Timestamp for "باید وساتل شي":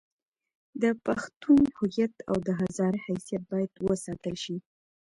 3.51-4.57